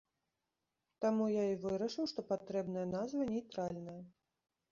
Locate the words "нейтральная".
3.35-4.01